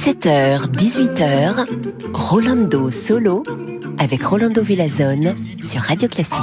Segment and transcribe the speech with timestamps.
[0.00, 1.66] 17h, 18h,
[2.14, 3.42] Rolando Solo
[3.98, 6.40] avec Rolando Villazone sur Radio Classique.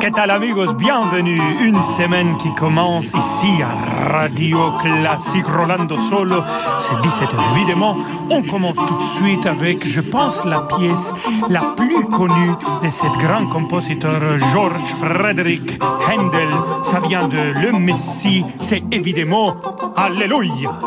[0.00, 0.74] ¿Qué tal amigos?
[0.76, 1.38] Bienvenue.
[1.60, 6.42] Une semaine qui commence ici à Radio Classique Rolando Solo.
[6.78, 7.98] C'est 17h évidemment.
[8.30, 11.12] On commence tout de suite avec, je pense, la pièce
[11.50, 15.78] la plus connue de cet grand compositeur George Frederick
[16.10, 16.48] Handel.
[16.82, 18.44] Ça vient de Le Messie.
[18.60, 19.54] C'est évidemment
[19.96, 20.78] Alléluia.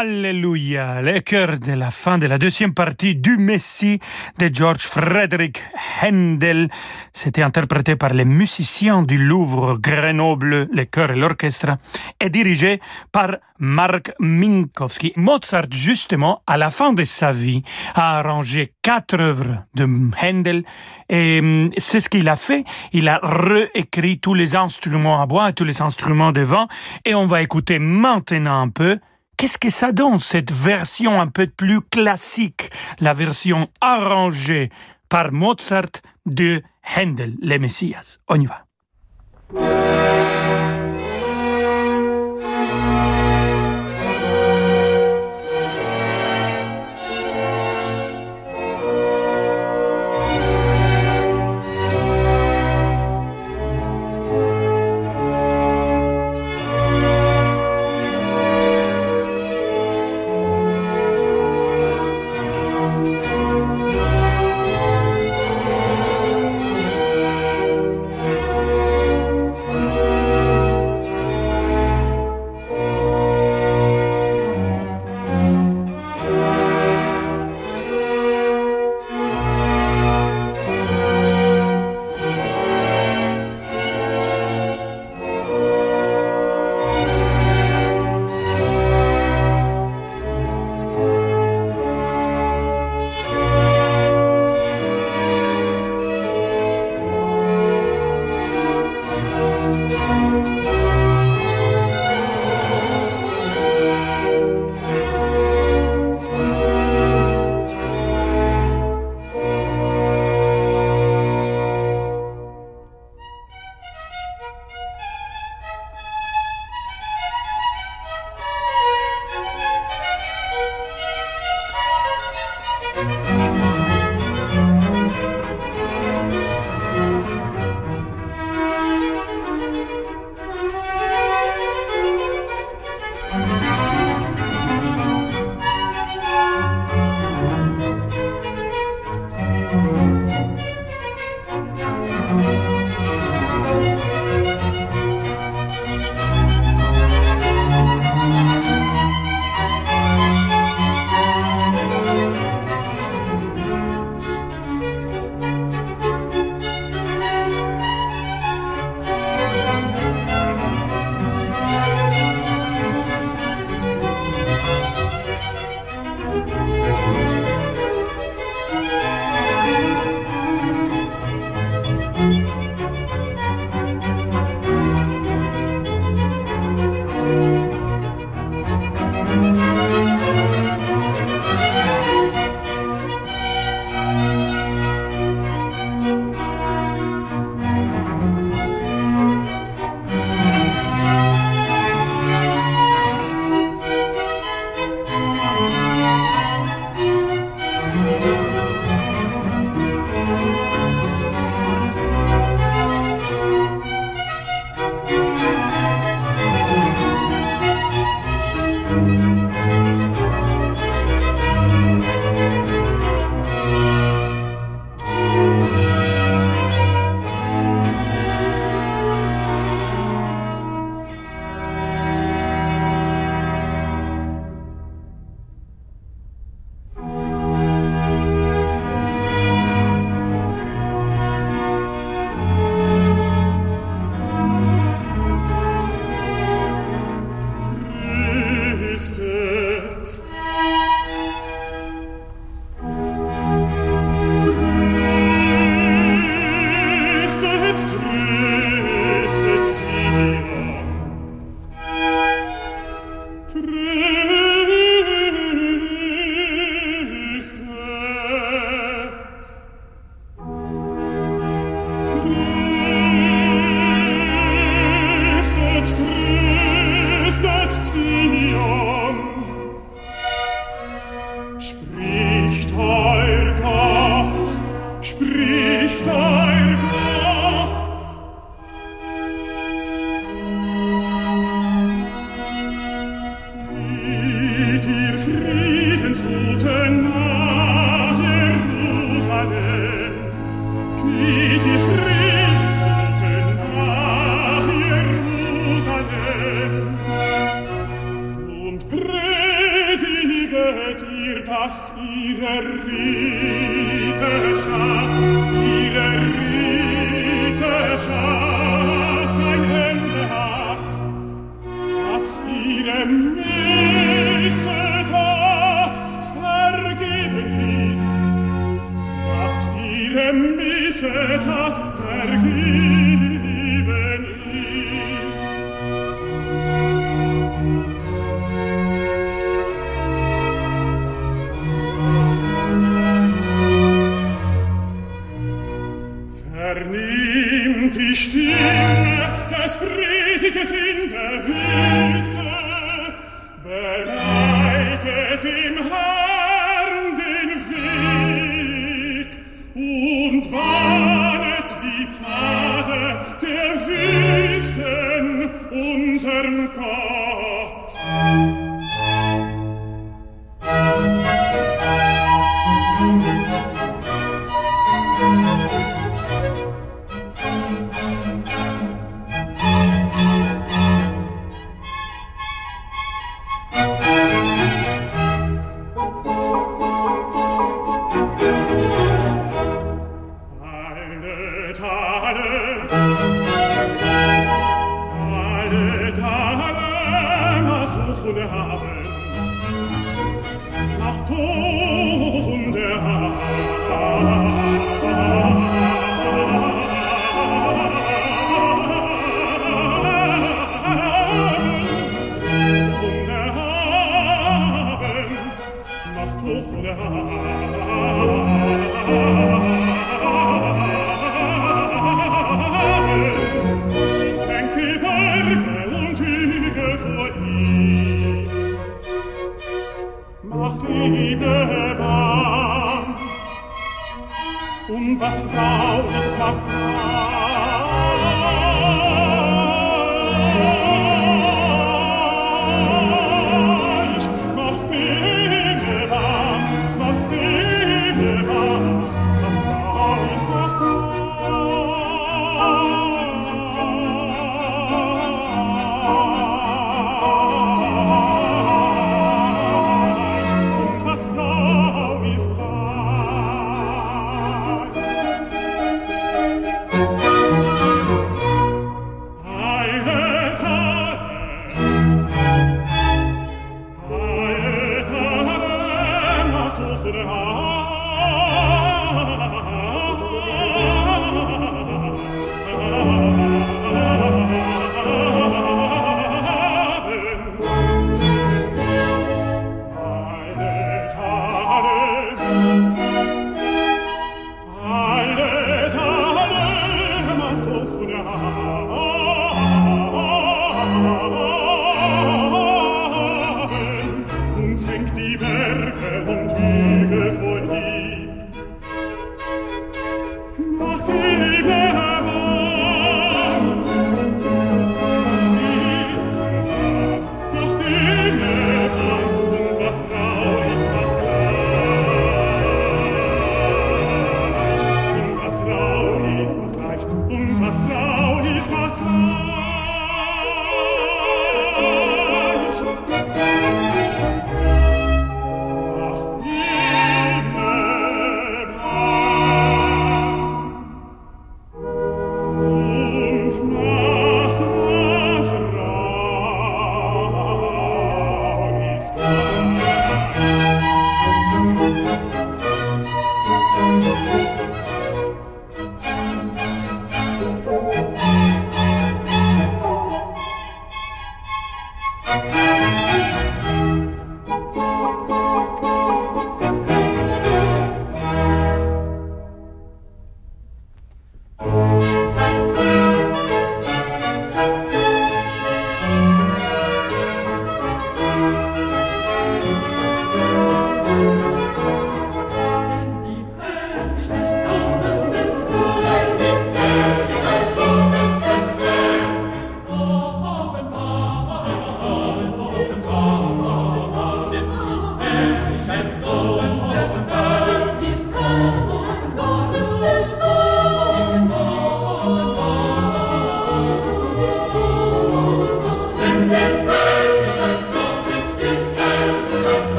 [0.00, 4.00] Alléluia, le cœur de la fin de la deuxième partie du Messie
[4.38, 5.62] de George Frederick
[6.02, 6.70] Handel.
[7.12, 11.76] C'était interprété par les musiciens du Louvre Grenoble, le chœur et l'orchestre,
[12.18, 12.80] et dirigé
[13.12, 15.12] par Mark Minkowski.
[15.16, 17.62] Mozart, justement, à la fin de sa vie,
[17.94, 19.86] a arrangé quatre œuvres de
[20.22, 20.64] Handel
[21.10, 22.64] et hum, c'est ce qu'il a fait.
[22.94, 26.68] Il a réécrit tous les instruments à bois et tous les instruments de vent
[27.04, 28.98] et on va écouter maintenant un peu
[29.40, 34.68] Qu'est-ce que ça donne, cette version un peu plus classique, la version arrangée
[35.08, 36.62] par Mozart de
[36.94, 38.18] Handel, les Messias?
[38.28, 38.66] On y va.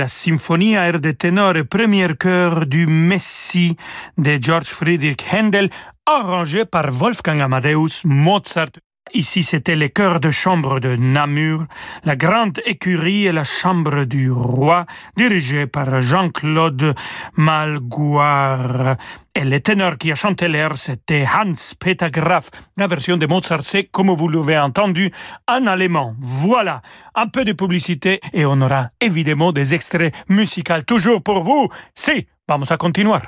[0.00, 3.76] La symphonie à air de ténor premier chœur du Messie
[4.16, 5.68] de George Friedrich Händel,
[6.06, 8.72] arrangé par Wolfgang Amadeus Mozart.
[9.12, 11.66] Ici, c'était les chœurs de chambre de Namur,
[12.04, 14.86] la grande écurie et la chambre du roi,
[15.16, 16.94] dirigée par Jean-Claude
[17.34, 18.96] Malgoire.
[19.34, 22.50] Et le ténor qui a chanté l'air, c'était Hans-Peter Graf.
[22.76, 25.10] La version de Mozart, c'est, comme vous l'avez entendu,
[25.48, 26.14] en allemand.
[26.20, 26.80] Voilà,
[27.16, 31.68] un peu de publicité et on aura évidemment des extraits musicaux toujours pour vous.
[31.94, 33.22] Si, vamos a continuar.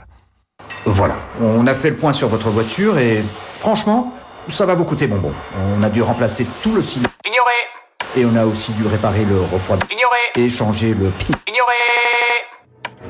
[0.84, 3.20] Voilà, on a fait le point sur votre voiture et
[3.54, 4.14] franchement,
[4.48, 5.32] ça va vous coûter bonbon.
[5.78, 7.10] On a dû remplacer tout le cylindre.
[7.26, 7.52] Ignoré.
[8.16, 9.96] Et on a aussi dû réparer le refroidissement.
[9.96, 10.18] Ignoré.
[10.36, 11.32] Et changer le pi.
[11.48, 11.72] Ignoré.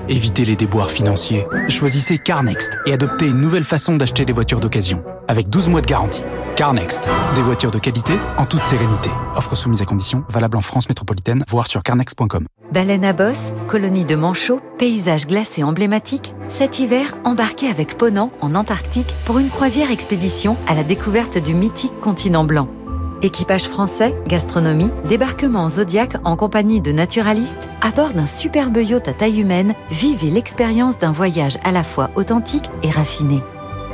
[0.09, 1.47] Évitez les déboires financiers.
[1.69, 5.03] Choisissez CarNext et adoptez une nouvelle façon d'acheter des voitures d'occasion.
[5.29, 6.23] Avec 12 mois de garantie.
[6.55, 7.09] CarNext.
[7.35, 9.11] Des voitures de qualité en toute sérénité.
[9.37, 12.47] Offre soumise à conditions, valable en France métropolitaine, voire sur carnext.com.
[12.73, 18.55] Baleine à bosse, colonie de manchots, paysage glacé emblématique, cet hiver, embarquez avec Ponant en
[18.55, 22.69] Antarctique pour une croisière expédition à la découverte du mythique continent blanc.
[23.23, 29.07] Équipage français, gastronomie, débarquement en Zodiac en compagnie de naturalistes, à bord d'un superbe yacht
[29.07, 33.41] à taille humaine, vivez l'expérience d'un voyage à la fois authentique et raffiné.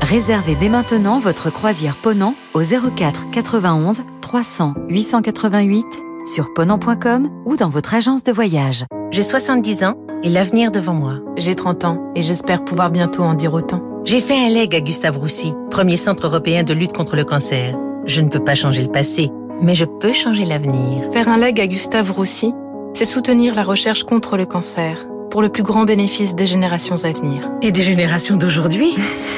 [0.00, 5.86] Réservez dès maintenant votre croisière Ponant au 04 91 300 888
[6.26, 8.84] sur ponant.com ou dans votre agence de voyage.
[9.10, 11.20] J'ai 70 ans et l'avenir devant moi.
[11.36, 13.82] J'ai 30 ans et j'espère pouvoir bientôt en dire autant.
[14.04, 17.76] J'ai fait un leg à Gustave Roussy, premier centre européen de lutte contre le cancer.
[18.06, 21.04] Je ne peux pas changer le passé, mais je peux changer l'avenir.
[21.12, 22.54] Faire un leg à Gustave Roussy,
[22.94, 27.12] c'est soutenir la recherche contre le cancer, pour le plus grand bénéfice des générations à
[27.12, 27.50] venir.
[27.62, 28.94] Et des générations d'aujourd'hui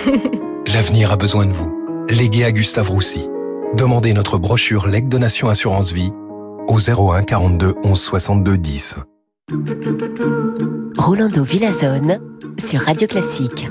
[0.73, 2.07] L'avenir a besoin de vous.
[2.09, 3.29] Léguez à Gustave Roussy.
[3.77, 6.13] Demandez notre brochure Leg Donation Assurance Vie
[6.69, 8.99] au 01 42 11 62 10.
[10.97, 12.21] Rolando Villazone
[12.57, 13.69] sur Radio Classique.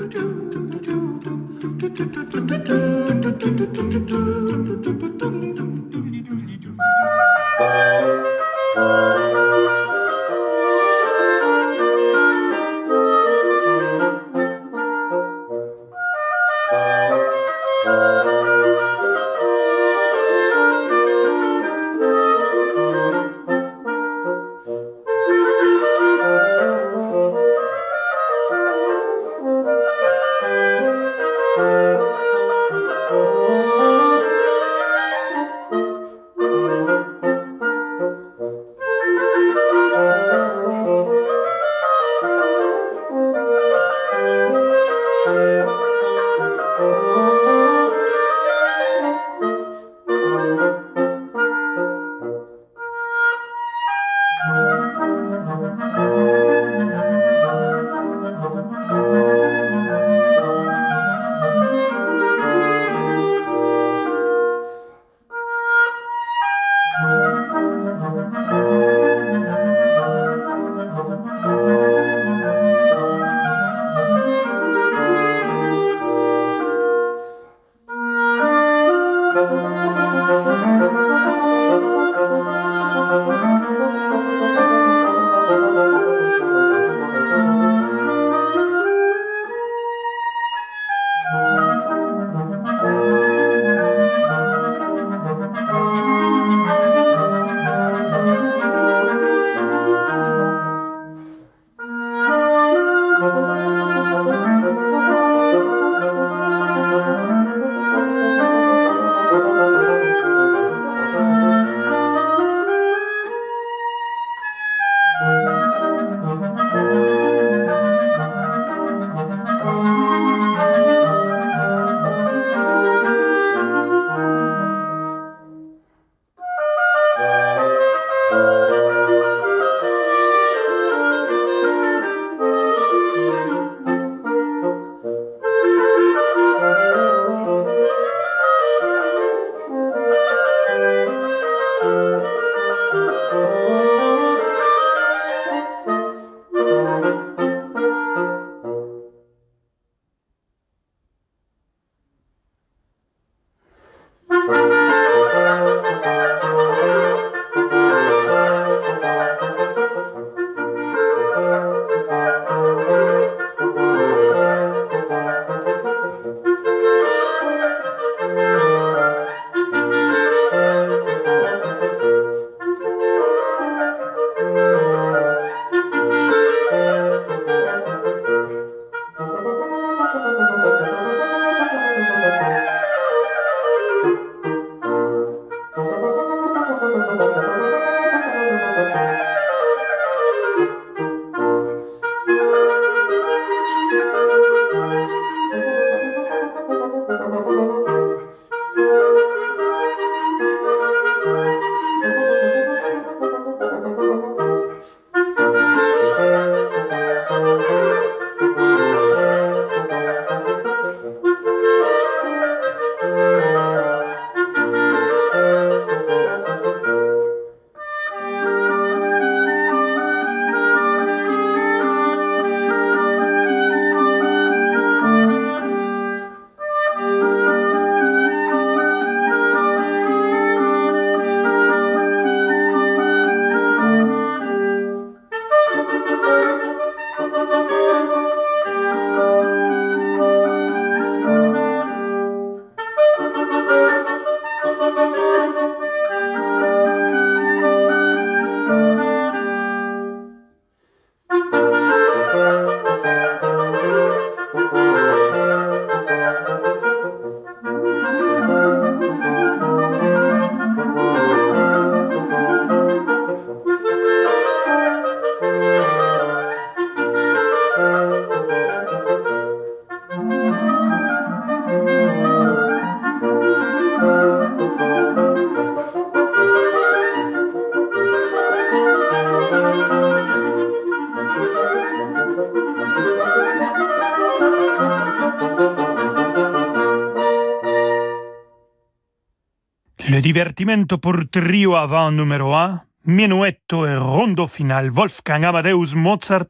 [290.32, 296.46] Divertimento pour trio avant numéro 1, Minuetto et rondo final, Wolfgang Amadeus Mozart,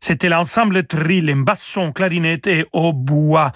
[0.00, 3.52] c'était l'ensemble trill en basson, clarinette et au bois.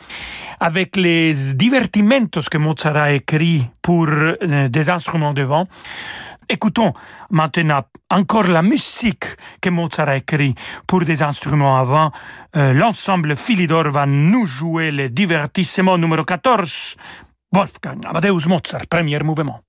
[0.61, 5.67] Avec les divertimentos que Mozart a écrits pour euh, des instruments de vent,
[6.49, 6.93] Écoutons
[7.31, 9.25] maintenant encore la musique
[9.63, 10.55] que Mozart a écrit
[10.87, 12.13] pour des instruments avant.
[12.57, 16.97] Euh, L'ensemble Philidor va nous jouer le divertissement numéro 14.
[17.55, 19.61] Wolfgang Amadeus Mozart, premier mouvement.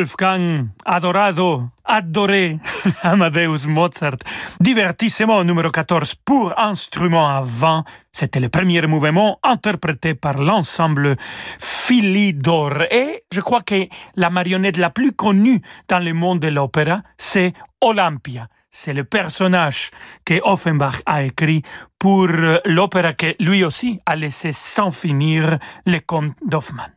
[0.00, 2.58] Wolfgang, adorado, adoré,
[3.02, 4.16] Amadeus Mozart.
[4.58, 7.84] Divertissement numéro 14 pour instrument à vent.
[8.10, 11.16] C'était le premier mouvement interprété par l'ensemble
[11.58, 12.84] Philidor.
[12.90, 17.52] Et je crois que la marionnette la plus connue dans le monde de l'opéra, c'est
[17.82, 18.48] Olympia.
[18.70, 19.90] C'est le personnage
[20.24, 21.62] que Offenbach a écrit
[21.98, 22.26] pour
[22.64, 26.90] l'opéra que lui aussi a laissé sans finir le comte d'Hoffmann.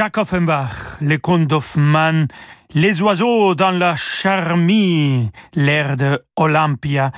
[0.00, 1.52] Jacques Offenbach, les contes
[2.72, 7.12] les oiseaux dans la charmille, l'air de Olympia,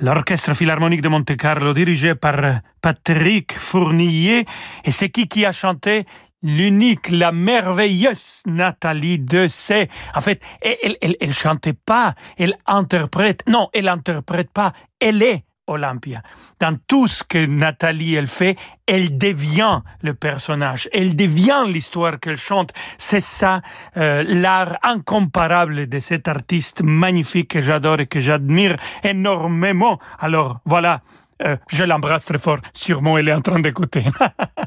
[0.00, 4.44] l'orchestre philharmonique de Monte-Carlo dirigé par Patrick Fournier,
[4.84, 6.04] et c'est qui qui a chanté
[6.42, 9.88] l'unique, la merveilleuse Nathalie Dessay.
[10.16, 13.44] En fait, elle, elle, elle chantait pas, elle interprète.
[13.46, 16.22] Non, elle interprète pas, elle est Olympia.
[16.60, 18.56] Dans tout ce que Nathalie elle fait,
[18.86, 22.72] elle devient le personnage, elle devient l'histoire qu'elle chante.
[22.98, 23.62] C'est ça
[23.96, 29.98] euh, l'art incomparable de cet artiste magnifique que j'adore et que j'admire énormément.
[30.18, 31.02] Alors voilà,
[31.42, 32.58] euh, je l'embrasse très fort.
[32.72, 34.04] Sûrement, elle est en train d'écouter.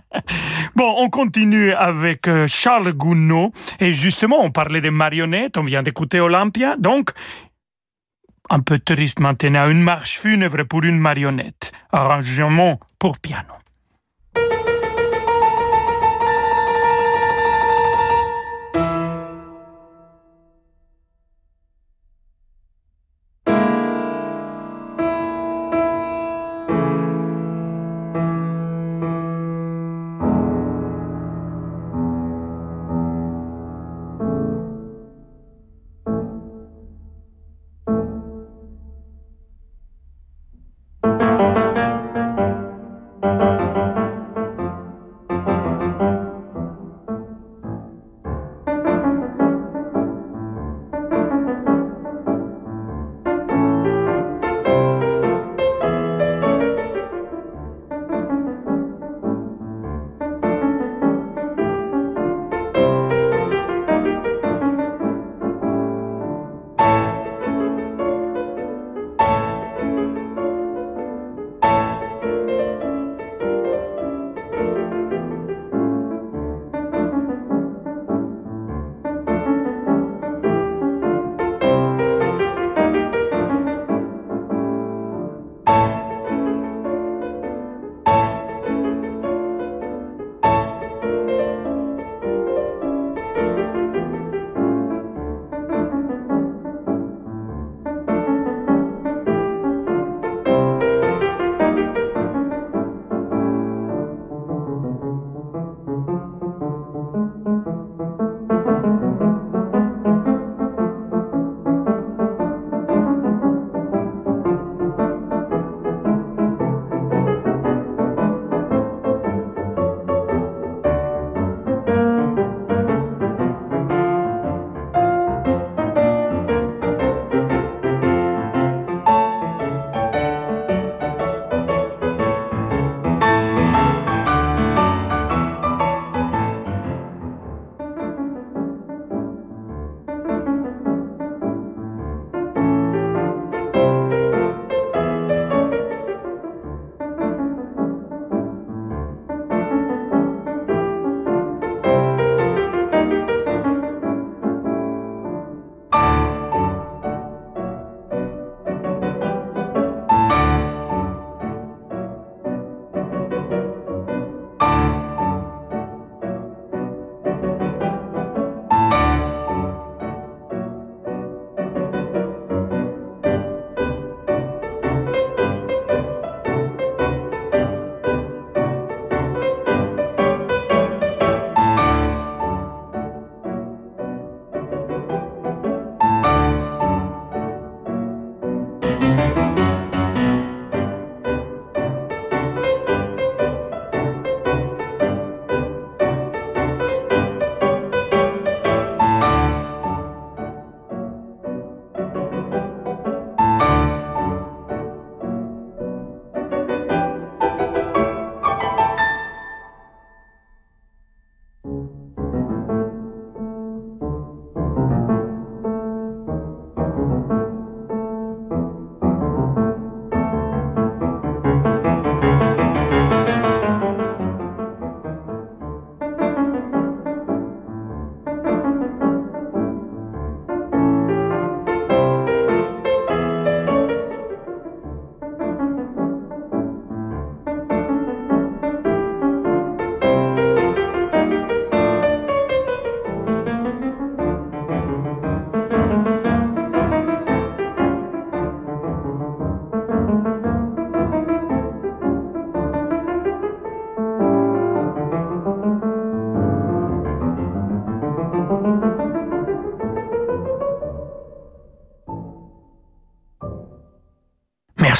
[0.75, 3.51] bon, on continue avec euh, Charles Gounod.
[3.79, 5.57] Et justement, on parlait des marionnettes.
[5.57, 6.75] On vient d'écouter Olympia.
[6.77, 7.11] Donc,
[8.49, 11.71] un peu triste maintenant, une marche funèbre pour une marionnette.
[11.91, 13.58] Arrangement pour piano.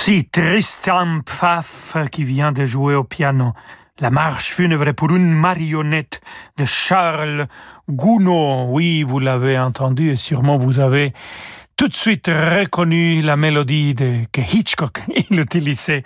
[0.09, 3.53] Tristan Pfaff qui vient de jouer au piano.
[3.99, 6.19] La marche funèbre pour une marionnette
[6.57, 7.45] de Charles
[7.87, 8.69] Gounod.
[8.71, 11.13] Oui, vous l'avez entendu et sûrement vous avez
[11.75, 16.03] tout de suite reconnu la mélodie de, que Hitchcock il utilisait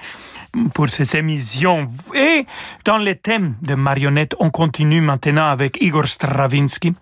[0.74, 1.88] pour ses émissions.
[2.14, 2.46] Et
[2.84, 6.94] dans les thèmes de marionnettes, on continue maintenant avec Igor Stravinsky,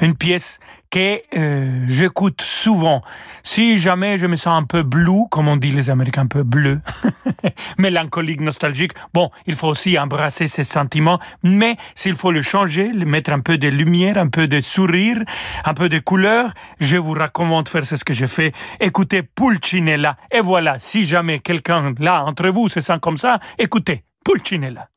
[0.00, 3.02] une pièce que euh, j'écoute souvent.
[3.42, 6.42] Si jamais je me sens un peu blue, comme on dit les Américains, un peu
[6.42, 6.80] bleu,
[7.78, 13.32] mélancolique, nostalgique, bon, il faut aussi embrasser ces sentiments, mais s'il faut le changer, mettre
[13.32, 15.18] un peu de lumière, un peu de sourire,
[15.64, 18.52] un peu de couleur, je vous recommande de faire ce que je fais.
[18.80, 20.16] Écoutez Pulcinella.
[20.30, 24.88] Et voilà, si jamais quelqu'un là entre vous se sent comme ça, écoutez Pulcinella.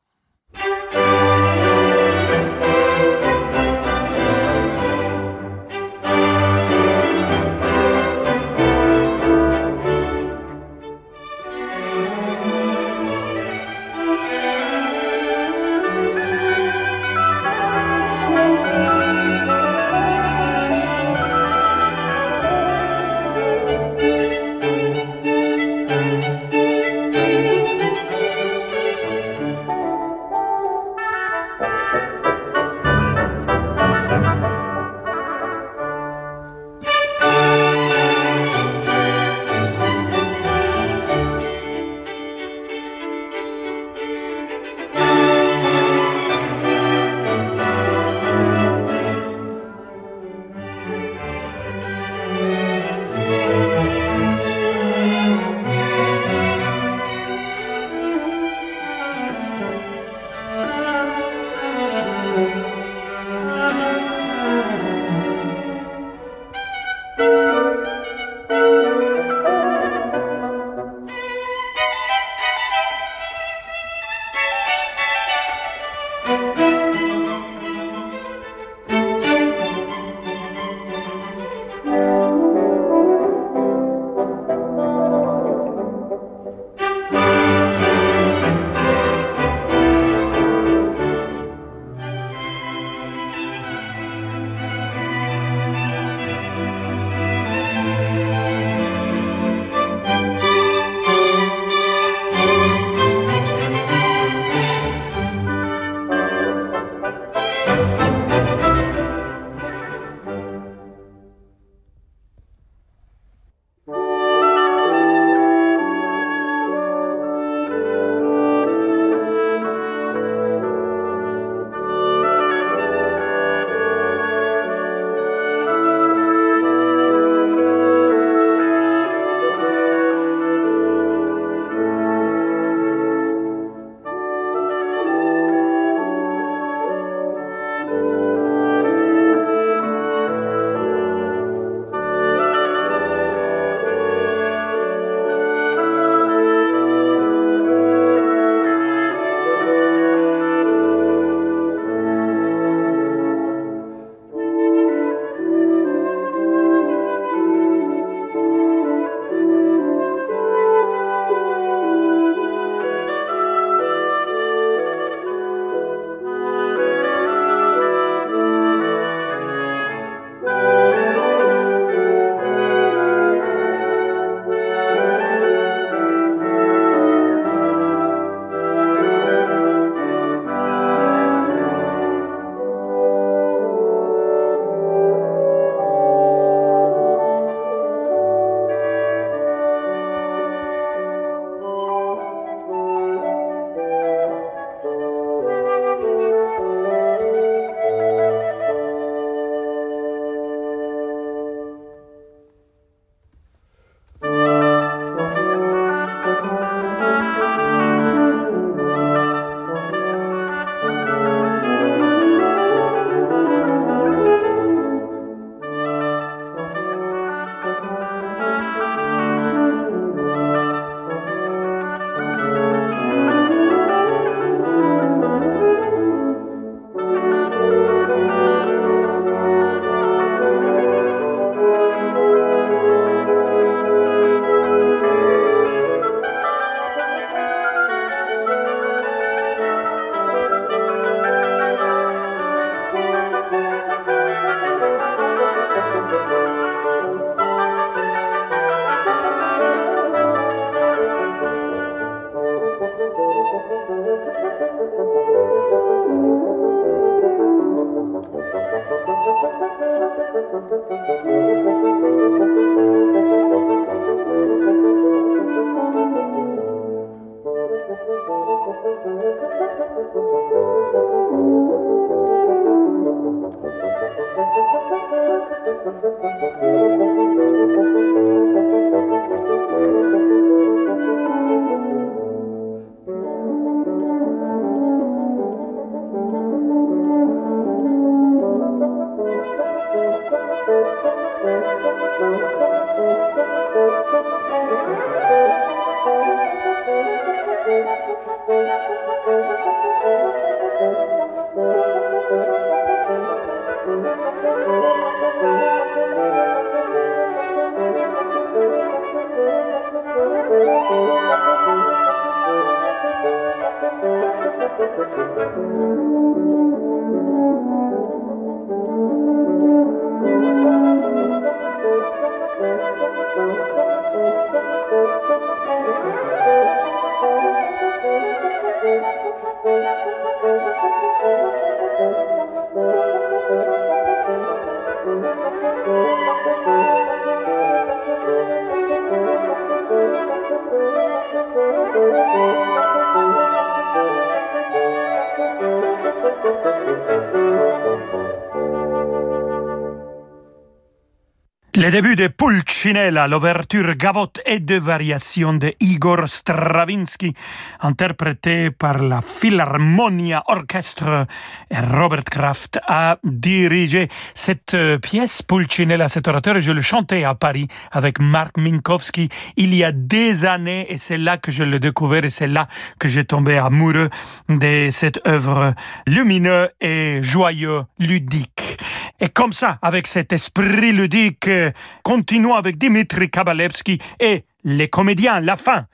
[351.80, 357.32] Le début de Pulcinella, l'ouverture gavotte et de variations de Igor Stravinsky,
[357.80, 361.24] interprété par la Philharmonia Orchestra.
[361.70, 367.34] Et Robert Kraft a dirigé cette euh, pièce, Pulcinella, cet orateur, je le chantais à
[367.34, 371.80] Paris avec Mark Minkowski il y a des années et c'est là que je l'ai
[371.80, 372.68] découvert et c'est là
[372.98, 374.10] que j'ai tombé amoureux
[374.50, 375.72] de cette œuvre
[376.06, 378.76] lumineux et joyeux, ludique.
[379.20, 381.70] Et comme ça, avec cet esprit ludique, euh,
[382.02, 385.86] continuons avec Dimitri Kabalevski et les comédiens, la fin.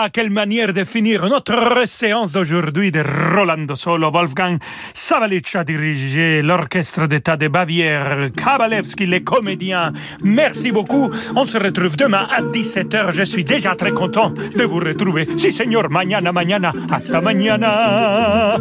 [0.00, 4.10] Voilà quelle manière de finir notre séance d'aujourd'hui de Rolando Solo.
[4.10, 4.56] Wolfgang
[4.94, 9.92] Savalic a dirigé l'orchestre d'État de Bavière, Kabalevski, les comédiens.
[10.22, 11.10] Merci beaucoup.
[11.36, 13.12] On se retrouve demain à 17h.
[13.12, 15.28] Je suis déjà très content de vous retrouver.
[15.36, 16.72] Si, señor, mañana, mañana.
[16.90, 18.56] Hasta mañana.